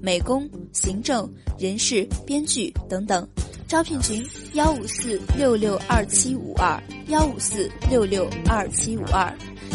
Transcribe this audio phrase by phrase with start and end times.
[0.00, 3.26] 美工、行政、人事、编剧等等。
[3.66, 9.32] 招聘群：幺五四六六二七五二幺五四六六二七五二。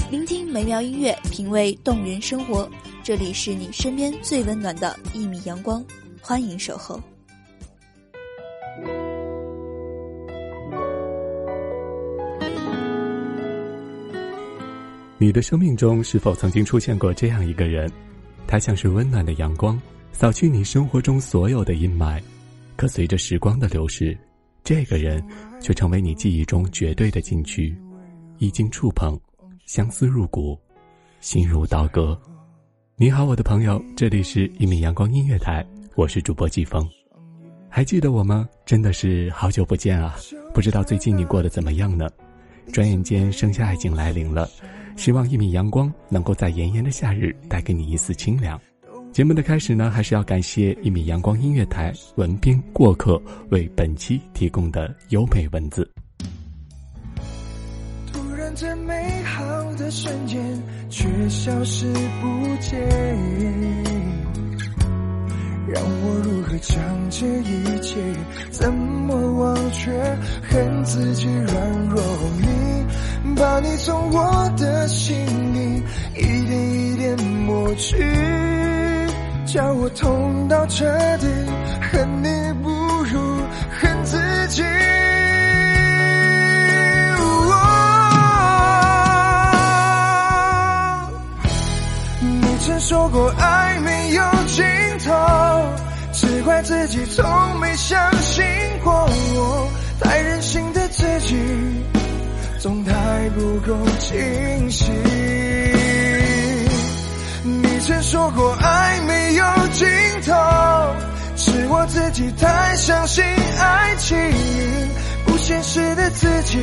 [0.09, 2.69] 聆听美妙音乐，品味动人生活。
[3.03, 5.83] 这里是你身边最温暖的一米阳光，
[6.21, 7.01] 欢迎守候。
[15.17, 17.91] 你的生命中是否曾经出现过这样一个人？
[18.47, 19.79] 他像是温暖的阳光，
[20.11, 22.21] 扫去你生活中所有的阴霾。
[22.75, 24.17] 可随着时光的流逝，
[24.63, 25.23] 这个人
[25.59, 27.75] 却成为你记忆中绝对的禁区，
[28.39, 29.19] 一经触碰，
[29.67, 30.57] 相思入骨，
[31.19, 32.19] 心如刀割。
[32.95, 36.87] 你好，我的朋友，这里是一米阳光音乐台，我是主播季风。
[37.69, 38.49] 还记得我吗？
[38.65, 40.15] 真的是好久不见啊！
[40.53, 42.09] 不知道最近你过得怎么样呢？
[42.73, 44.49] 转眼间，盛夏已经来临了。
[44.97, 48.59] 希望一米阳光能够在炎炎的夏日带给你一丝清凉。
[49.11, 55.85] 节目的开始呢，还是要感谢一米阳光音乐台文编过客为本期提供的优美文字。
[58.13, 60.41] 突然间美好的瞬间
[60.89, 62.79] 却消失不见，
[65.67, 67.97] 让我如何将这一切
[68.49, 69.91] 怎么忘却？
[70.49, 75.13] 恨自己软弱无力，把你从我的心
[75.53, 75.83] 里
[76.15, 77.97] 一点一点抹去，
[79.51, 80.85] 叫我痛到彻
[81.17, 81.27] 底，
[81.91, 82.29] 恨你
[82.63, 82.69] 不
[83.03, 83.19] 如
[83.81, 84.17] 恨自
[84.47, 84.63] 己。
[92.21, 94.63] 你曾说过爱没有尽
[95.05, 95.13] 头，
[96.13, 98.45] 只怪自己从没相信
[98.81, 98.93] 过
[99.35, 99.69] 我，
[99.99, 101.35] 太任性的自己，
[102.57, 104.93] 总太不够清醒。
[107.43, 108.53] 你曾说过
[112.11, 114.17] 己太相信爱情，
[115.25, 116.57] 不现实的自己，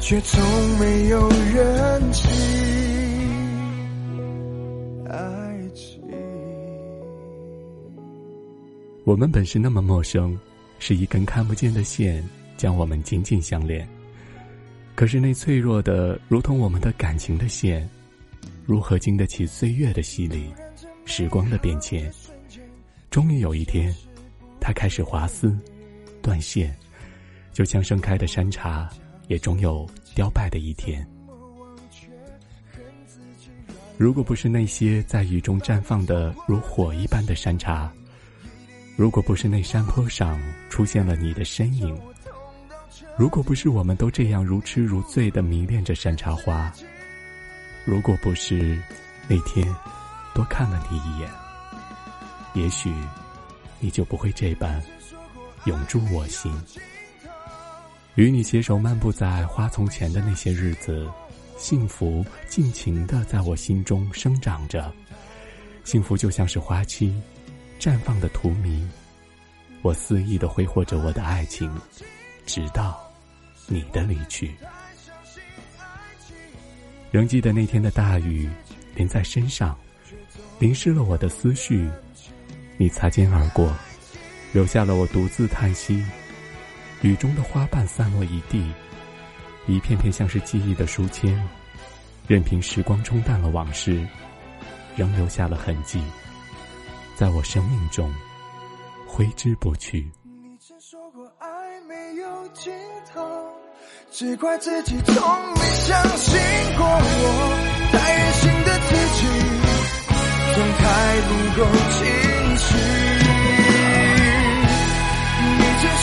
[0.00, 0.42] 却从
[0.78, 2.30] 没有认清
[5.08, 6.00] 爱情。
[9.04, 10.38] 我们本是那么陌生，
[10.78, 12.24] 是一根看不见的线
[12.56, 13.86] 将我们紧紧相连。
[14.94, 17.88] 可是那脆弱的，如同我们的感情的线，
[18.64, 20.52] 如何经得起岁月的洗礼、
[21.04, 22.10] 时光的变迁？
[23.10, 23.94] 终于有一天，
[24.64, 25.58] 它开始滑丝、
[26.22, 26.72] 断线，
[27.52, 28.88] 就像盛开的山茶，
[29.26, 29.84] 也终有
[30.14, 31.04] 凋败的一天。
[33.98, 37.92] 如果不是那些在雨中绽放的如火一般的山茶，
[38.96, 40.40] 如果不是那山坡上
[40.70, 42.00] 出现了你的身影，
[43.18, 46.72] 如果不是我们都这样如痴如醉的迷恋着山茶花，
[47.84, 48.80] 如果不是
[49.28, 49.66] 那天
[50.34, 51.28] 多看了你一眼，
[52.54, 52.92] 也许
[53.82, 54.80] 你就不会这般
[55.66, 56.50] 永驻我心。
[58.14, 61.10] 与你携手漫步在花丛前的那些日子，
[61.58, 64.90] 幸福尽情的在我心中生长着。
[65.82, 67.12] 幸福就像是花期，
[67.80, 68.86] 绽放的荼蘼。
[69.82, 71.68] 我肆意的挥霍着我的爱情，
[72.46, 73.02] 直到
[73.66, 74.54] 你的离去。
[77.10, 78.48] 仍记得那天的大雨
[78.94, 79.76] 淋在身上，
[80.60, 81.90] 淋湿了我的思绪。
[82.82, 83.72] 你擦肩而过，
[84.50, 86.04] 留下了我独自叹息。
[87.02, 88.72] 雨中的花瓣散落一地，
[89.68, 91.40] 一片片像是记忆的书签，
[92.26, 94.04] 任凭时光冲淡了往事，
[94.96, 96.02] 仍留下了痕迹，
[97.14, 98.12] 在我生命中
[99.06, 100.10] 挥之不去。
[100.24, 101.48] 你曾说过爱
[101.82, 102.72] 没有尽
[103.14, 103.20] 头，
[104.10, 105.14] 只怪自己从
[105.54, 106.36] 没相信
[106.76, 109.26] 过我，太任性的自己，
[111.54, 112.11] 够清。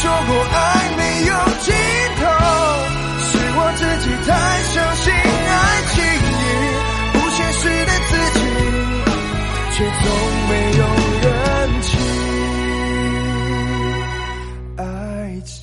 [0.02, 0.58] 说过爱
[0.96, 1.76] 没有尽
[2.16, 2.24] 头，
[3.20, 4.32] 是我自己太
[4.64, 5.54] 相信爱
[5.92, 5.94] 情
[7.12, 8.42] 不现实的自己，
[9.76, 10.02] 却从
[10.48, 10.82] 没有
[11.22, 11.28] 认
[11.82, 11.90] 清
[14.78, 14.82] 爱
[15.42, 15.54] 情。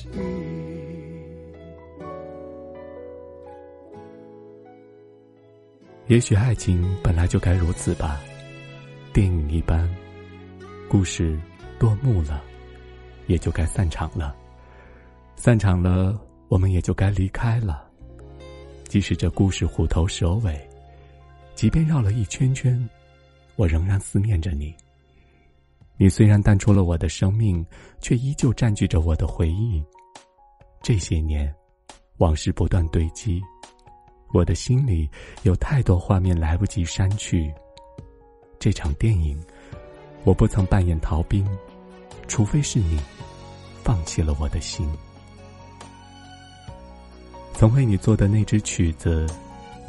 [6.05, 8.19] 也许爱情本来就该如此吧，
[9.13, 9.89] 电影一般，
[10.87, 11.35] 故事
[11.79, 12.43] 落幕了，
[13.27, 14.35] 也就该散场了。
[15.35, 17.87] 散场了，我们也就该离开了。
[18.87, 20.59] 即使这故事虎头蛇尾，
[21.53, 22.89] 即便绕了一圈圈，
[23.55, 24.73] 我仍然思念着你。
[25.97, 27.65] 你虽然淡出了我的生命，
[27.99, 29.83] 却依旧占据着我的回忆。
[30.81, 31.53] 这些年，
[32.17, 33.41] 往事不断堆积。
[34.33, 35.09] 我的心里
[35.43, 37.53] 有太多画面来不及删去。
[38.59, 39.41] 这场电影，
[40.23, 41.47] 我不曾扮演逃兵，
[42.27, 42.99] 除非是你
[43.87, 44.85] 放弃了我的心。
[47.53, 49.25] 曾为你做的那支曲子，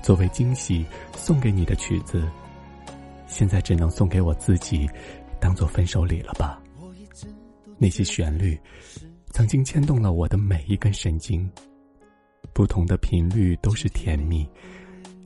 [0.04, 0.86] 作为惊喜
[1.16, 2.30] 送给你的曲子，
[3.26, 4.88] 现在只能送给我自己，
[5.40, 6.62] 当做分手礼了吧。
[7.76, 8.56] 那些旋律，
[9.32, 11.50] 曾经牵动了我的每一根神经。
[12.52, 14.48] 不同的频率都是甜蜜，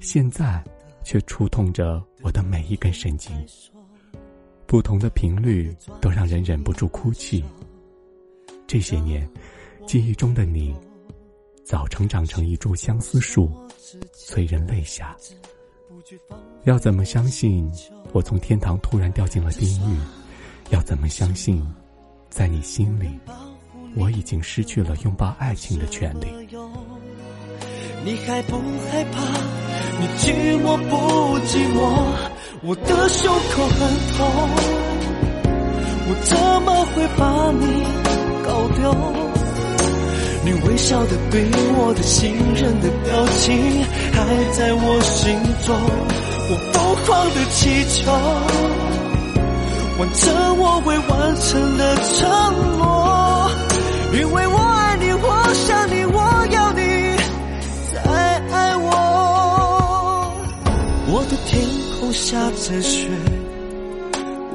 [0.00, 0.64] 现在
[1.04, 3.36] 却触痛着我的每一根神经。
[4.66, 7.44] 不同的频率都让人忍不住哭泣。
[8.72, 9.28] 这些年，
[9.86, 10.74] 记忆中的你，
[11.62, 13.52] 早成长成一株相思树，
[14.14, 15.14] 催人泪下。
[16.64, 17.70] 要怎么相信
[18.14, 19.98] 我从天堂突然掉进了地狱？
[20.70, 21.62] 要怎么相信，
[22.30, 23.10] 在你心里，
[23.94, 26.28] 我已经失去了拥抱爱情的权利？
[28.06, 28.56] 你害不
[28.90, 29.20] 害怕？
[30.00, 30.32] 你寂
[30.62, 31.78] 寞不寂寞？
[32.62, 33.78] 我的胸口很
[34.16, 34.24] 痛，
[36.08, 38.11] 我怎么会把你
[38.44, 38.94] 搞丢？
[40.44, 44.18] 你微笑的对我的信任的表情还
[44.52, 45.72] 在我心中，
[46.50, 48.10] 我疯狂的祈求，
[49.98, 52.18] 完成我未完成的承
[52.76, 53.48] 诺，
[54.12, 56.18] 因为我爱你，我想你，我
[56.50, 56.80] 要你
[57.94, 58.00] 再
[58.50, 58.90] 爱我。
[61.06, 61.62] 我的天
[62.00, 63.08] 空下着雪，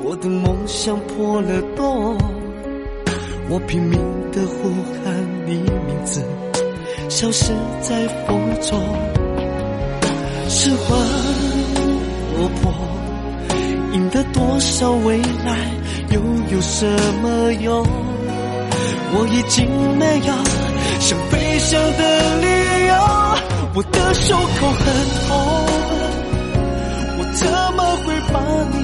[0.03, 2.17] 我的梦想破了洞，
[3.49, 3.97] 我拼命
[4.31, 4.69] 的呼
[5.03, 5.13] 喊
[5.45, 6.21] 你名字，
[7.09, 8.77] 消失在风中。
[10.49, 10.97] 失魂
[12.37, 12.73] 落魄，
[13.93, 15.71] 赢得多少未来
[16.11, 16.19] 又
[16.51, 16.85] 有什
[17.21, 17.85] 么用？
[19.13, 19.65] 我已经
[19.97, 20.33] 没有
[20.99, 22.01] 想飞翔的
[22.41, 22.47] 理
[22.87, 22.93] 由，
[23.75, 24.85] 我的胸口很
[25.25, 25.27] 痛。
[27.19, 27.47] 我怎
[27.77, 28.35] 么会把
[28.73, 28.77] 你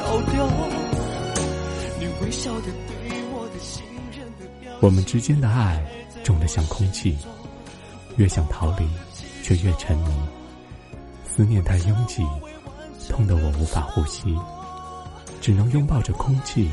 [0.00, 0.34] 搞丢？
[2.00, 3.03] 你微笑的对
[4.80, 5.82] 我们之间的爱
[6.22, 7.16] 重得像空气，
[8.16, 8.86] 越想逃离，
[9.42, 10.10] 却越沉迷。
[11.24, 12.22] 思念太拥挤，
[13.08, 14.36] 痛得我无法呼吸，
[15.40, 16.70] 只能拥抱着空气，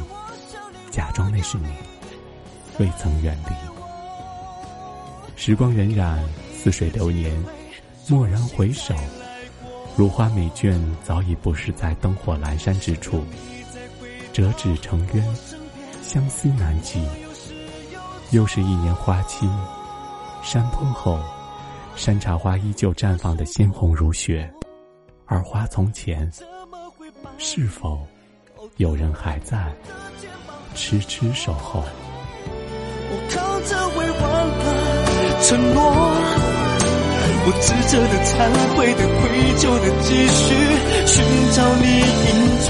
[0.91, 1.67] 假装那是你，
[2.79, 3.55] 未曾远离。
[5.35, 6.19] 时光荏苒，
[6.53, 7.33] 似水流年，
[8.07, 8.93] 蓦然回首。
[9.97, 13.25] 如花美眷早已不是在灯火阑珊之处，
[14.31, 15.35] 折纸成冤，
[16.03, 17.01] 相思难寄。
[18.31, 19.45] 又是一年花期，
[20.41, 21.19] 山坡后，
[21.97, 24.49] 山茶花依旧绽放的鲜红如血，
[25.25, 26.31] 而花从前，
[27.37, 27.99] 是否
[28.77, 29.69] 有人还在
[30.73, 31.83] 痴痴守候？
[33.11, 34.21] 我靠着未完
[34.59, 34.63] 的
[35.43, 35.81] 承诺。
[37.43, 38.31] 我执着的、忏
[38.77, 40.55] 悔的、愧疚的，继续
[41.05, 41.11] 寻
[41.51, 42.29] 找你影
[42.65, 42.69] 踪，